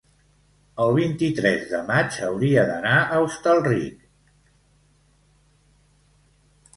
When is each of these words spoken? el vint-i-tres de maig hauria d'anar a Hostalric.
el 0.83 0.93
vint-i-tres 0.99 1.67
de 1.73 1.81
maig 1.89 2.15
hauria 2.27 2.63
d'anar 2.71 2.95
a 3.01 3.19
Hostalric. 3.25 3.99